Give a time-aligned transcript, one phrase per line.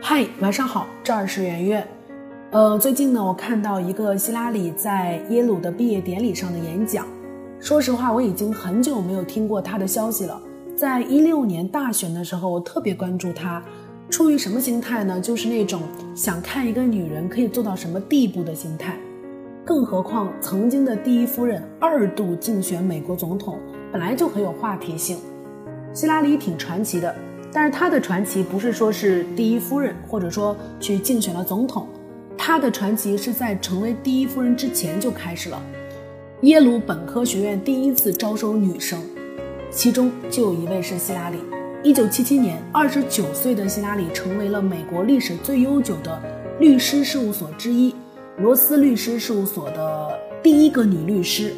[0.00, 1.88] 嗨，晚上好，这儿是圆圆。
[2.50, 7.06] 呃，最近呢，我看到一个希拉里在耶鲁的毕业典礼上的演讲。
[7.60, 10.42] 说实话，我已经很久没有听过他的消息了。
[10.74, 13.62] 在一六年大选的时候，我特别关注他，
[14.10, 15.20] 出于什么心态呢？
[15.20, 15.82] 就是那种
[16.14, 18.96] 想看一个女人可以做到什么地步的心态。
[19.64, 23.58] 更何况，曾经的第一夫人二度竞选美国总统，
[23.92, 25.18] 本来就很有话题性。
[25.94, 27.14] 希拉里挺传奇的。
[27.52, 31.86] 但是她的传奇不是说是第一夫人，或者说去竞选了总统，
[32.36, 35.62] 她的传奇是在成为第一夫人之前就开始了。
[36.42, 39.00] 耶鲁本科学院第一次招收女生，
[39.70, 41.38] 其中就有一位是希拉里。
[41.84, 46.20] 一九七七年，二十九岁的希拉里成为了美国历史最悠久的
[46.58, 47.94] 律师事务所之一——
[48.38, 51.52] 罗斯律师事务所的第一个女律师，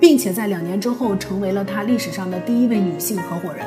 [0.00, 3.64] 并且在两年之后成为了她历史上的第一位女性合伙人。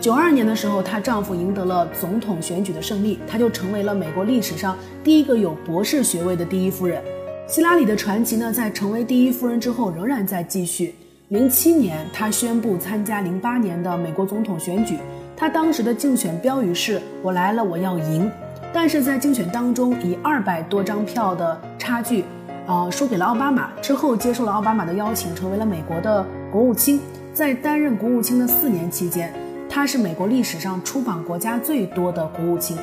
[0.00, 7.02] 九二年的时候，她丈夫赢得了总统选举的胜利，她就成为了美国历史上第一个有博士学位的第一夫人。
[7.46, 10.94] 希拉里的传奇呢，在成为第一夫人之后仍然在继续。
[11.28, 14.96] 零七年，她宣布参加零八年的美国总统选举，
[15.36, 18.30] 她当时的竞选标语是“我来了，我要赢”。
[18.72, 22.24] 但是在竞选当中，以二百多张票的差距，
[22.66, 23.70] 呃，输给了奥巴马。
[23.82, 26.98] 之后接受了奥巴马的邀请，成为了美国的国务卿。
[27.34, 29.32] 在担任国务卿的四年期间。
[29.72, 32.76] 他是美国历史上出访国家最多的国务卿。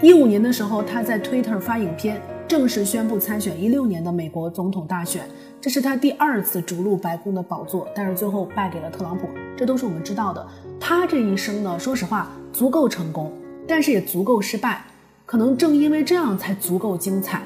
[0.00, 5.24] 一五年的时候，他在 Twitter 发影片，正式宣布参选一六年的美国总统大选。
[5.60, 9.28] 这是他第二次逐鹿白宫的宝座，但是最后败给了特朗普。
[9.54, 10.44] 这都是我们知道的。
[10.80, 13.30] 他这一生呢，说实话足够成功，
[13.68, 14.82] 但是也足够失败。
[15.26, 17.42] 可能正因为这样，才足够精彩。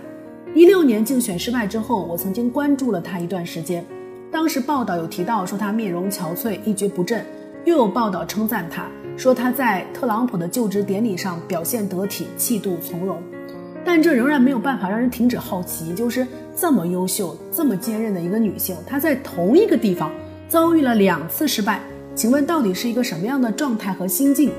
[0.55, 3.85] 一六年竞选失败之后，我曾经关注了他一段时间。
[4.31, 7.27] 当时报道有提到说他面容憔悴，一蹶不振。
[7.65, 13.23] 又有报道称赞他，说他在特朗普的就职典礼上表现得体，气度从容。
[13.83, 20.11] 但这仍然没有办法让人停止好奇，就是这么优秀、这么坚韧的一个女性，她在同一个地方
[20.47, 21.81] 遭遇了两次失败，
[22.15, 24.53] 请问到底是一个什么样的状态和心境？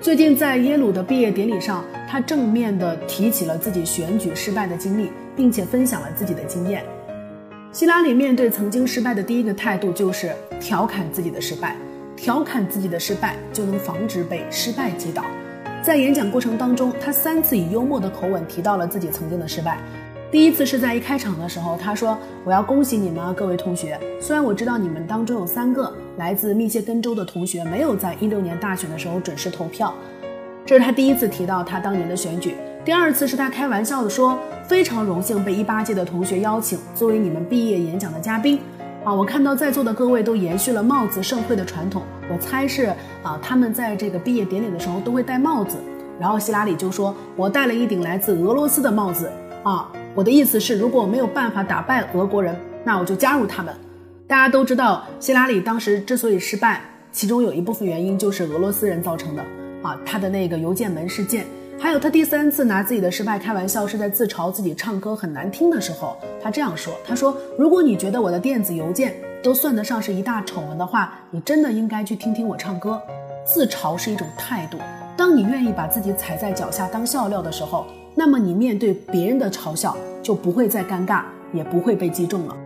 [0.00, 6.84] 最近在耶鲁的毕业典礼上，她正面的提起了自己选举失败的经历，并且分享了自己的经验。
[7.72, 11.76] 希拉里面对曾经失败的第一个态度就是调侃自己的失败。
[12.24, 15.22] 调侃自己的失败，就能防止被失败击倒。
[15.82, 19.78] 在演讲过程当中，他三次以幽默的口吻提到了自己曾经的失败。
[20.32, 24.00] 第一次是在一开场的时候，他说：“我要恭喜你们啊，各位同学。
[24.18, 29.92] 虽然我知道你们当中有三个来自密歇根州的同学没有在一六年大选的时候准时投票，
[30.64, 32.54] 这是他第一次提到他当年的选举。
[32.86, 38.58] 第二次是他开玩笑的说，非常荣幸被一八届的同学邀请作为你们毕业演讲的嘉宾。”
[39.04, 42.86] 啊，我看到在座的各位都延续了帽子盛会的传统，我猜是
[43.22, 45.76] 啊，他们在这个毕业典礼的时候都会戴帽子。
[46.18, 49.30] 然后希拉里就说：“我戴了一顶来自俄罗斯的帽子。”
[49.62, 53.74] 啊，我的意思是，如果我没有办法打败俄国人，那我就加入他们。
[54.26, 56.80] 大家都知道，希拉里当时之所以失败，
[57.12, 59.42] 其中有一部分原因就是俄罗斯人造成的。
[59.82, 61.44] 啊，他的那个邮件门事件。
[61.78, 66.16] 还有他第三次拿自己的失败开玩笑，是在自嘲自己唱歌很难听的时候。
[66.42, 73.00] 他这样说：“他说，如果你觉得我的电子邮件都算得上是一大丑闻的话，你真的应该去听听我唱歌。
[73.44, 74.78] 自嘲是一种态度。
[75.16, 82.56] 当你愿意把自己踩在脚下当笑料的时候，那么你面对别人的嘲笑就不会再尴尬，也不会被击中了。”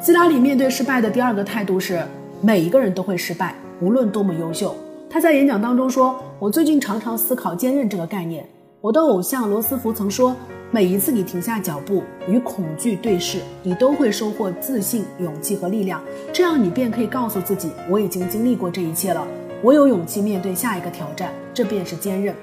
[0.00, 2.02] 希拉里面对失败的第二个态度是：
[2.40, 4.76] 每一个人都会失败，无论多么优秀。
[5.10, 8.46] 他在演讲当中说：“我最近常常思考坚韧这个概念。
[8.82, 10.36] 我的偶像罗斯福曾说，
[10.70, 16.02] 每一次你停下脚步与恐惧对视，你都会收获自信、勇气和力量。
[16.30, 19.26] 这样你便可以告诉自己，我已经经历过这一切了，
[19.62, 21.32] 我有勇气面对下一个挑战。
[21.54, 22.34] 这便是坚韧。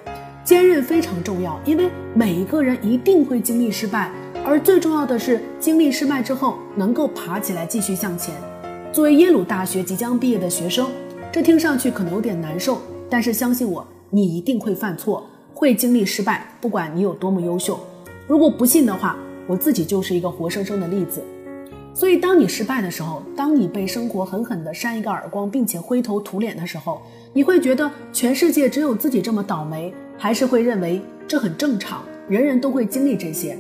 [0.44, 4.12] 坚韧非常重要，因为每一个人一定会经历失败，
[4.44, 8.34] 而最重要的是经历失败之后能够爬起来继续向前。
[8.92, 10.88] 作为耶鲁大学即将毕业的学生。”
[11.36, 12.78] 这听上去可能有点难受，
[13.10, 16.48] 但是相信我，你一定会犯错，会经历失败。
[16.62, 17.78] 不管你有多么优秀，
[18.26, 21.22] 如果不信的话，我自己就是一个活生生的例子。
[21.94, 27.02] 所以，当你失败的时候，当你被生活狠狠地扇一个耳光，并且灰头土脸的时候，
[27.34, 33.58] 你会觉得全世界只有自己这么倒霉，还是会认为这很正常，人人都会经历这些？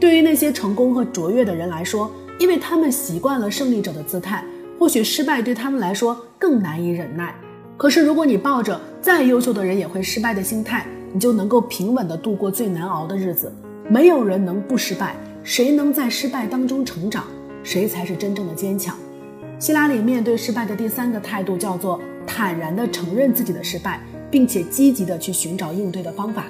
[0.00, 4.42] 对于那些成功和卓越的人来说，因为他们习惯了胜利者的姿态。
[4.78, 7.34] 或许失败对他们来说更难以忍耐，
[7.76, 13.52] 可是如果你抱着再优秀的人也会失败的心态，你就能够平稳地度过最难熬的日子。
[13.88, 17.24] 没有人能不失败，谁能在失败当中成长，
[17.64, 18.96] 谁才是真正的坚强。
[19.58, 24.00] 希拉里面对失败的第三个态度叫做坦然地承认自己的失败，
[24.30, 26.44] 并且积极地去寻找应对的方法。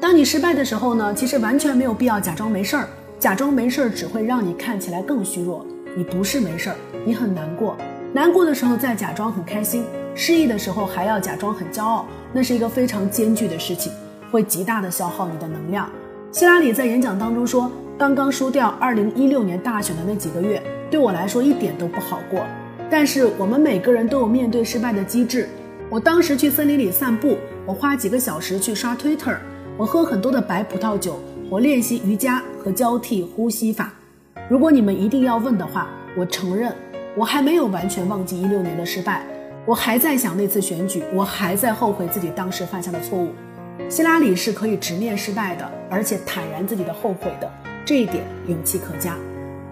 [0.00, 2.88] 当你失败的时候呢，其实完全没有必要假装没事儿，
[3.18, 5.64] 假装没事儿只会让你看起来更虚弱。
[5.96, 6.76] 你不是没事儿，
[7.06, 7.76] 你很难过，
[8.14, 13.90] 难过的时候再假装很开心，失意的时候还要假装很骄傲，那是一个非常艰巨的事情，
[14.30, 15.88] 会极大的消耗你的能量。
[16.30, 22.44] 希拉里在演讲当中说：“刚刚输掉2016年大选的那几个月，对我来说一点都不好过。
[22.90, 25.48] 但是我们每个人都有面对失败的机制。
[25.88, 29.36] 我当时去森林里散步，我花几个小时去刷 Twitter。”
[29.78, 31.18] 我喝很多的白葡萄酒，
[31.48, 33.90] 我练习瑜伽和交替呼吸法。
[34.50, 36.70] 如果你们一定要问的话，我承认
[37.16, 39.22] 我还没有完全忘记一六年的失败，
[39.66, 43.30] 我还在想那次选举，我还在后悔自己当时犯下的错误。
[43.88, 47.50] 希拉里是可以直面失败的，而且坦然自己的后悔的，
[47.84, 49.16] 这一点勇气可嘉。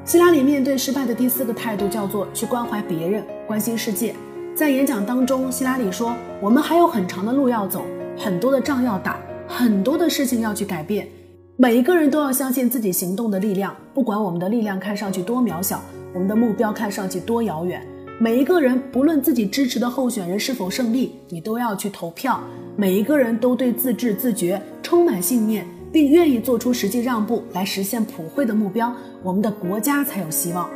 [0.04, 4.14] 希拉里面对失败的第四个态度叫做去关怀别人，关心世界。
[4.54, 7.84] 在演讲当中，希拉里说：“我们还有很长的路要走，
[8.18, 9.18] 很多的仗要打。”
[9.52, 11.08] 很多的事情要去改变，
[11.62, 13.76] 每一个人都要相信自己行动的力量。
[13.92, 15.82] 不管我们的力量看上去多渺小，
[16.14, 17.86] 我们的目标看上去多遥远，
[18.18, 22.40] 每一个人不论自己支持的候选人是否胜利，你都要去投票。
[22.76, 28.90] 每一个人都对自治自觉充满信念，并愿意做出实际让步来实现普惠的目标，
[29.22, 30.66] 我们的国家才有希望。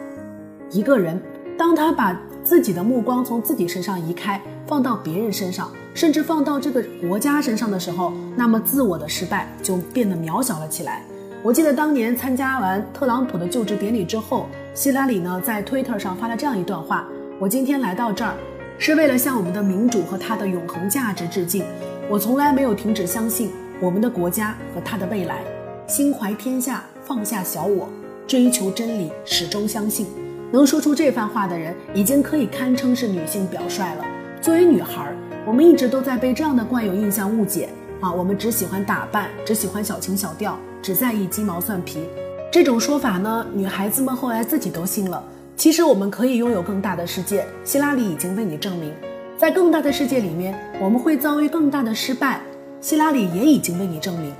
[0.70, 1.19] 一个人
[1.56, 2.12] 当他把
[2.44, 5.73] 自己的目光从自己身上移开，放到别人身上。
[5.94, 11.05] 甚至放到这个国家身上的时候，那么自我的失败就变得渺小了起来。
[11.41, 17.06] 我记得当年参加完特朗普的就职典礼之后，希拉里呢在 Twitter 上发了这样一段话
[17.38, 18.35] ：“我今天来到这儿，
[18.76, 21.64] 是为了向我们的民主和它的永恒价值致敬。
[22.11, 25.44] 我从来没有停止相信我们的国家和它的未来，
[25.87, 27.88] 心怀天下，放下小我，
[28.26, 30.24] 追求真理，始终相信。
[30.54, 34.04] 能说出这番话的人，已经可以堪称是女性表率了。
[34.40, 35.12] 作为女孩。”
[35.44, 37.68] 我们一直都在被这样的惯有印象误解
[38.00, 38.10] 啊！
[38.10, 42.08] 我们只喜欢打扮，只喜欢小情小调，只在意鸡毛蒜皮。
[42.50, 45.22] 这种说法呢，女孩子们后来自己都信了。
[45.54, 48.94] 其实我们可以拥有更大的世界，希拉里已经为你证明，
[49.36, 52.40] 在更大的世界里面，我们会遭遇更大的失败。
[52.80, 54.32] 希拉里也已经为你证明，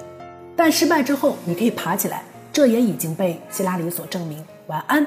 [0.57, 4.43] 但失败之后你可以爬起来，这也已经被希拉里所证明。
[4.69, 5.07] 晚安。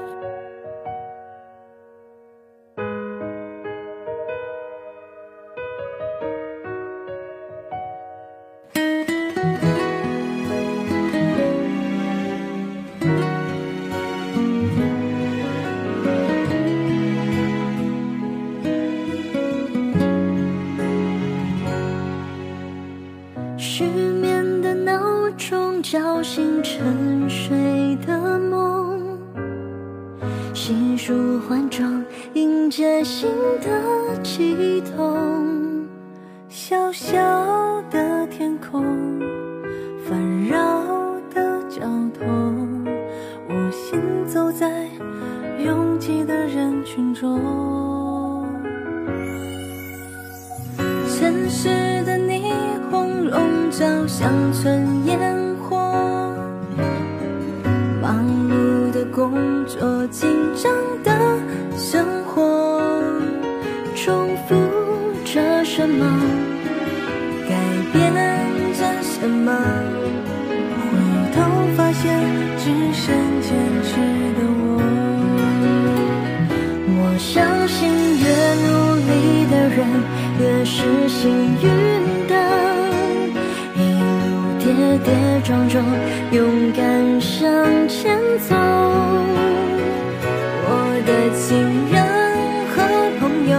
[25.81, 29.17] 叫醒沉睡的梦，
[30.53, 33.29] 细数换装，迎接新
[33.61, 35.17] 的悸动。
[36.47, 37.17] 小小
[37.89, 38.83] 的天空，
[40.07, 40.57] 烦扰
[41.33, 41.81] 的交
[42.13, 42.85] 通，
[43.49, 44.87] 我行走在
[45.65, 47.41] 拥挤的人群中。
[51.07, 51.69] 城市
[52.05, 52.41] 的霓
[52.89, 53.41] 虹笼
[53.71, 55.00] 罩乡村
[59.29, 60.73] 工作紧张
[61.03, 61.11] 的
[61.77, 62.91] 生活，
[63.95, 64.55] 重复
[65.23, 66.03] 着什么？
[67.47, 67.53] 改
[67.93, 68.11] 变
[68.73, 69.53] 着什么？
[70.89, 70.97] 回
[71.35, 71.39] 头
[71.77, 72.01] 发现
[72.57, 73.53] 只剩坚
[73.83, 73.91] 持
[74.37, 74.81] 的我。
[76.97, 77.77] 我相信
[78.17, 78.25] 越
[78.65, 78.69] 努
[79.05, 79.11] 力
[79.51, 79.85] 的人
[80.39, 81.29] 越是幸
[81.61, 81.65] 运
[82.27, 82.33] 的，
[84.91, 85.85] 跌跌撞撞，
[86.31, 87.47] 勇敢向
[87.87, 88.55] 前走。
[90.67, 90.69] 我
[91.07, 91.55] 的亲
[91.89, 92.03] 人
[92.67, 92.75] 和
[93.19, 93.55] 朋友